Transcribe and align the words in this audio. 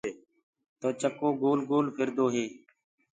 تو 0.79 0.87
چڪو 1.01 1.29
گول 1.41 1.59
گول 1.69 1.85
ڦِردو 1.95 2.25
هي۔ 2.35 2.45